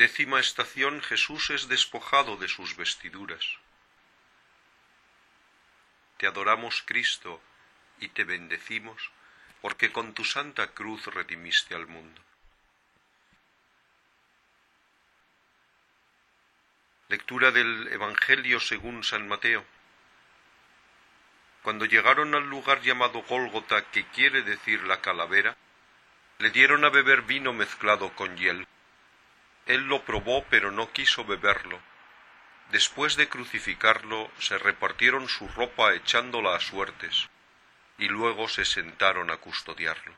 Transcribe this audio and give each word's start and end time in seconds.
Décima 0.00 0.40
estación 0.40 1.02
Jesús 1.02 1.50
es 1.50 1.68
despojado 1.68 2.38
de 2.38 2.48
sus 2.48 2.74
vestiduras. 2.74 3.44
Te 6.16 6.26
adoramos, 6.26 6.82
Cristo, 6.86 7.38
y 7.98 8.08
te 8.08 8.24
bendecimos, 8.24 9.10
porque 9.60 9.92
con 9.92 10.14
tu 10.14 10.24
santa 10.24 10.68
cruz 10.68 11.04
redimiste 11.04 11.74
al 11.74 11.86
mundo. 11.86 12.18
Lectura 17.08 17.50
del 17.50 17.88
Evangelio 17.88 18.58
según 18.58 19.04
San 19.04 19.28
Mateo. 19.28 19.66
Cuando 21.62 21.84
llegaron 21.84 22.34
al 22.34 22.48
lugar 22.48 22.80
llamado 22.80 23.20
Gólgota, 23.24 23.90
que 23.90 24.06
quiere 24.06 24.40
decir 24.40 24.82
la 24.84 25.02
calavera, 25.02 25.58
le 26.38 26.48
dieron 26.48 26.86
a 26.86 26.88
beber 26.88 27.20
vino 27.20 27.52
mezclado 27.52 28.16
con 28.16 28.38
hiel. 28.38 28.66
Él 29.70 29.82
lo 29.82 30.04
probó, 30.04 30.44
pero 30.50 30.72
no 30.72 30.90
quiso 30.90 31.24
beberlo. 31.24 31.78
Después 32.72 33.14
de 33.14 33.28
crucificarlo, 33.28 34.28
se 34.40 34.58
repartieron 34.58 35.28
su 35.28 35.46
ropa 35.46 35.94
echándola 35.94 36.56
a 36.56 36.60
suertes, 36.60 37.30
y 37.96 38.08
luego 38.08 38.48
se 38.48 38.64
sentaron 38.64 39.30
a 39.30 39.36
custodiarlo. 39.36 40.12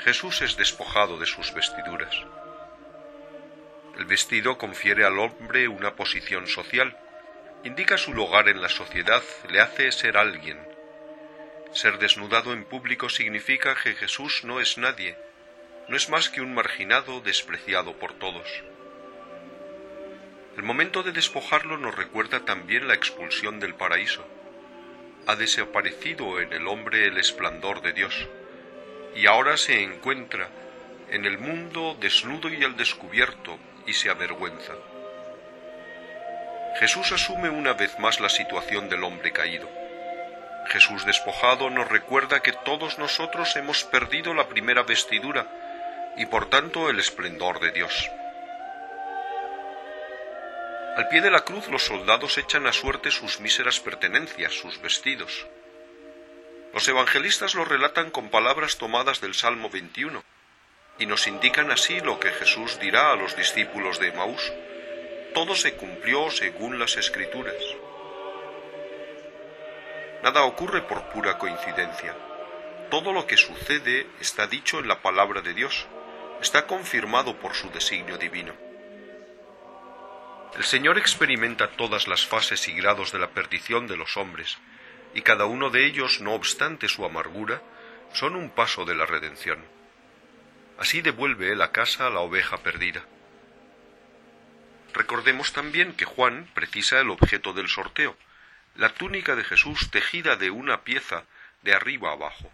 Jesús 0.00 0.42
es 0.42 0.58
despojado 0.58 1.18
de 1.18 1.24
sus 1.24 1.54
vestiduras. 1.54 2.14
El 3.96 4.04
vestido 4.04 4.58
confiere 4.58 5.06
al 5.06 5.18
hombre 5.18 5.68
una 5.68 5.96
posición 5.96 6.46
social, 6.46 6.94
indica 7.64 7.98
su 7.98 8.14
lugar 8.14 8.48
en 8.48 8.62
la 8.62 8.68
sociedad, 8.68 9.22
le 9.50 9.60
hace 9.60 9.92
ser 9.92 10.16
alguien. 10.16 10.58
Ser 11.72 11.98
desnudado 11.98 12.52
en 12.52 12.64
público 12.64 13.08
significa 13.08 13.74
que 13.74 13.94
Jesús 13.94 14.44
no 14.44 14.60
es 14.60 14.78
nadie, 14.78 15.16
no 15.88 15.96
es 15.96 16.08
más 16.08 16.30
que 16.30 16.40
un 16.40 16.54
marginado 16.54 17.20
despreciado 17.20 17.94
por 17.98 18.14
todos. 18.14 18.48
El 20.56 20.62
momento 20.62 21.02
de 21.02 21.12
despojarlo 21.12 21.76
nos 21.76 21.94
recuerda 21.94 22.44
también 22.44 22.88
la 22.88 22.94
expulsión 22.94 23.60
del 23.60 23.74
paraíso. 23.74 24.26
Ha 25.26 25.36
desaparecido 25.36 26.40
en 26.40 26.52
el 26.52 26.66
hombre 26.66 27.06
el 27.06 27.18
esplendor 27.18 27.82
de 27.82 27.92
Dios 27.92 28.26
y 29.14 29.26
ahora 29.26 29.56
se 29.56 29.82
encuentra 29.82 30.48
en 31.10 31.24
el 31.24 31.38
mundo 31.38 31.96
desnudo 32.00 32.48
y 32.48 32.64
al 32.64 32.76
descubierto 32.76 33.58
y 33.86 33.92
se 33.92 34.10
avergüenza. 34.10 34.74
Jesús 36.78 37.12
asume 37.12 37.50
una 37.50 37.72
vez 37.72 37.98
más 37.98 38.20
la 38.20 38.28
situación 38.28 38.88
del 38.88 39.04
hombre 39.04 39.32
caído. 39.32 39.68
Jesús 40.68 41.04
despojado 41.04 41.68
nos 41.68 41.88
recuerda 41.88 42.40
que 42.40 42.52
todos 42.52 42.98
nosotros 42.98 43.56
hemos 43.56 43.84
perdido 43.84 44.34
la 44.34 44.48
primera 44.48 44.82
vestidura 44.82 45.46
y 46.16 46.26
por 46.26 46.48
tanto 46.48 46.88
el 46.88 46.98
esplendor 46.98 47.60
de 47.60 47.72
Dios. 47.72 48.10
Al 50.96 51.08
pie 51.08 51.20
de 51.20 51.30
la 51.30 51.40
cruz 51.40 51.68
los 51.68 51.84
soldados 51.84 52.38
echan 52.38 52.66
a 52.66 52.72
suerte 52.72 53.10
sus 53.10 53.40
míseras 53.40 53.80
pertenencias, 53.80 54.52
sus 54.52 54.80
vestidos. 54.80 55.46
Los 56.72 56.86
evangelistas 56.88 57.54
lo 57.54 57.64
relatan 57.64 58.10
con 58.10 58.28
palabras 58.28 58.76
tomadas 58.76 59.20
del 59.20 59.34
Salmo 59.34 59.70
21 59.70 60.22
y 60.98 61.06
nos 61.06 61.26
indican 61.26 61.70
así 61.70 62.00
lo 62.00 62.20
que 62.20 62.30
Jesús 62.30 62.78
dirá 62.78 63.12
a 63.12 63.16
los 63.16 63.36
discípulos 63.36 63.98
de 63.98 64.12
Maús. 64.12 64.52
Todo 65.34 65.54
se 65.54 65.74
cumplió 65.74 66.30
según 66.30 66.78
las 66.78 66.96
escrituras. 66.96 67.54
Nada 70.22 70.42
ocurre 70.42 70.82
por 70.82 71.04
pura 71.10 71.38
coincidencia. 71.38 72.14
Todo 72.90 73.12
lo 73.12 73.26
que 73.26 73.36
sucede 73.36 74.06
está 74.20 74.46
dicho 74.48 74.80
en 74.80 74.88
la 74.88 75.02
palabra 75.02 75.40
de 75.40 75.54
Dios, 75.54 75.86
está 76.42 76.66
confirmado 76.66 77.36
por 77.36 77.54
su 77.54 77.70
designio 77.70 78.18
divino. 78.18 78.52
El 80.56 80.64
Señor 80.64 80.98
experimenta 80.98 81.70
todas 81.70 82.08
las 82.08 82.26
fases 82.26 82.66
y 82.66 82.72
grados 82.72 83.12
de 83.12 83.20
la 83.20 83.30
perdición 83.30 83.86
de 83.86 83.96
los 83.96 84.16
hombres, 84.16 84.58
y 85.14 85.22
cada 85.22 85.44
uno 85.44 85.70
de 85.70 85.86
ellos, 85.86 86.20
no 86.20 86.34
obstante 86.34 86.88
su 86.88 87.04
amargura, 87.04 87.62
son 88.12 88.34
un 88.34 88.50
paso 88.50 88.84
de 88.84 88.96
la 88.96 89.06
redención. 89.06 89.64
Así 90.76 91.02
devuelve 91.02 91.52
él 91.52 91.62
a 91.62 91.70
casa 91.70 92.08
a 92.08 92.10
la 92.10 92.20
oveja 92.20 92.58
perdida. 92.58 93.04
Recordemos 94.92 95.52
también 95.52 95.94
que 95.94 96.04
Juan 96.04 96.48
precisa 96.54 97.00
el 97.00 97.10
objeto 97.10 97.52
del 97.52 97.68
sorteo, 97.68 98.16
la 98.74 98.94
túnica 98.94 99.36
de 99.36 99.44
Jesús 99.44 99.90
tejida 99.90 100.36
de 100.36 100.50
una 100.50 100.82
pieza 100.82 101.24
de 101.62 101.74
arriba 101.74 102.12
abajo. 102.12 102.50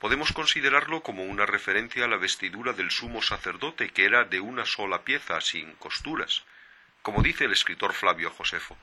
Podemos 0.00 0.32
considerarlo 0.32 1.02
como 1.02 1.24
una 1.24 1.44
referencia 1.44 2.06
a 2.06 2.08
la 2.08 2.16
vestidura 2.16 2.72
del 2.72 2.90
sumo 2.90 3.20
sacerdote 3.20 3.90
que 3.90 4.06
era 4.06 4.24
de 4.24 4.40
una 4.40 4.64
sola 4.64 5.02
pieza, 5.02 5.40
sin 5.40 5.72
costuras, 5.74 6.44
como 7.02 7.22
dice 7.22 7.44
el 7.44 7.52
escritor 7.52 7.92
Flavio 7.92 8.30
Josefo. 8.30 8.76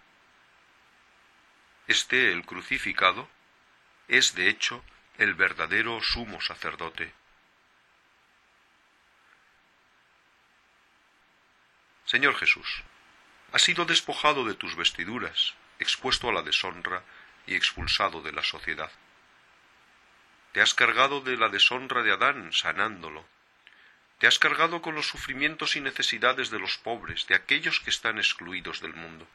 Este, 1.87 2.31
el 2.31 2.45
crucificado, 2.45 3.27
es 4.07 4.35
de 4.35 4.49
hecho 4.49 4.83
el 5.17 5.33
verdadero 5.33 6.01
sumo 6.01 6.39
sacerdote. 6.39 7.11
Señor 12.07 12.35
Jesús, 12.35 12.83
has 13.51 13.63
sido 13.63 13.83
despojado 13.83 14.45
de 14.45 14.53
tus 14.53 14.77
vestiduras, 14.77 15.55
expuesto 15.77 16.29
a 16.29 16.31
la 16.31 16.41
deshonra 16.41 17.03
y 17.45 17.53
expulsado 17.53 18.21
de 18.21 18.31
la 18.31 18.43
sociedad. 18.43 18.89
Te 20.53 20.61
has 20.61 20.73
cargado 20.73 21.19
de 21.19 21.35
la 21.35 21.49
deshonra 21.49 22.03
de 22.03 22.13
Adán, 22.13 22.53
sanándolo. 22.53 23.25
Te 24.19 24.27
has 24.27 24.39
cargado 24.39 24.81
con 24.81 24.95
los 24.95 25.05
sufrimientos 25.05 25.75
y 25.75 25.81
necesidades 25.81 26.49
de 26.49 26.59
los 26.59 26.77
pobres, 26.77 27.27
de 27.27 27.35
aquellos 27.35 27.81
que 27.81 27.89
están 27.89 28.19
excluidos 28.19 28.79
del 28.79 28.93
mundo. 28.93 29.27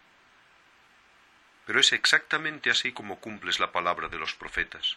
Pero 1.67 1.79
es 1.79 1.93
exactamente 1.93 2.71
así 2.71 2.93
como 2.93 3.21
cumples 3.21 3.61
la 3.61 3.71
palabra 3.71 4.09
de 4.09 4.19
los 4.19 4.33
profetas. 4.33 4.97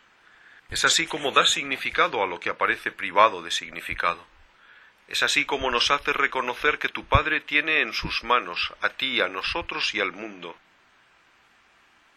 Es 0.69 0.86
así 0.86 1.07
como 1.07 1.31
das 1.31 1.50
significado 1.50 2.24
a 2.24 2.28
lo 2.28 2.40
que 2.40 2.50
aparece 2.50 2.94
privado 2.94 3.44
de 3.44 3.52
significado. 3.52 4.25
Es 5.08 5.22
así 5.24 5.46
como 5.46 5.70
nos 5.70 5.92
hace 5.92 6.14
reconocer 6.14 6.80
que 6.80 6.90
tu 6.90 7.06
Padre 7.06 7.40
tiene 7.40 7.82
en 7.82 7.94
sus 7.94 8.24
manos 8.24 8.74
a 8.82 8.90
ti, 8.90 9.22
a 9.22 9.28
nosotros 9.28 9.94
y 9.94 10.00
al 10.00 10.12
mundo. 10.12 10.58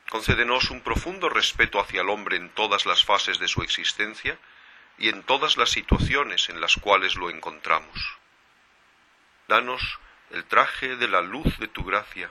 Concédenos 0.09 0.71
un 0.71 0.81
profundo 0.81 1.29
respeto 1.29 1.81
hacia 1.81 2.01
el 2.01 2.09
hombre 2.09 2.37
en 2.37 2.49
todas 2.49 2.87
las 2.87 3.05
fases 3.05 3.39
de 3.39 3.49
su 3.49 3.63
existencia 3.63 4.39
y 4.97 5.11
en 5.11 5.23
todas 5.23 5.59
las 5.59 5.69
situaciones 5.69 6.49
en 6.49 6.63
las 6.63 6.77
cuales 6.77 7.17
lo 7.17 7.29
encontramos. 7.29 8.17
Danos 9.49 9.99
el 10.31 10.45
traje 10.45 10.97
de 10.97 11.09
la 11.09 11.21
luz 11.21 11.59
de 11.59 11.69
tu 11.69 11.85
gracia, 11.85 12.31